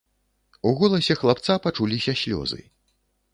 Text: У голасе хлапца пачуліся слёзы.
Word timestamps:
У 0.69 0.71
голасе 0.79 1.17
хлапца 1.23 1.59
пачуліся 1.67 2.17
слёзы. 2.23 2.61